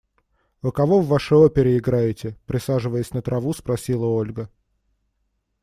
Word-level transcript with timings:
–Вы 0.63 0.71
кого 0.71 0.99
в 0.99 1.05
вашей 1.07 1.37
опере 1.37 1.77
играете?– 1.77 2.35
присаживаясь 2.47 3.11
на 3.13 3.21
траву, 3.21 3.53
спросила 3.53 4.07
Ольга. 4.07 4.49